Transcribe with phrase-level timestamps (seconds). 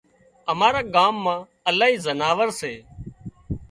[0.51, 1.39] امارا ڳام مان
[1.69, 2.75] الاهي زناورسي